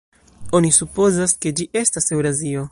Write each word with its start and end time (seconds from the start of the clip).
Oni 0.59 0.71
supozas, 0.77 1.37
ke 1.45 1.55
ĝi 1.61 1.71
estas 1.85 2.13
Eŭrazio. 2.19 2.69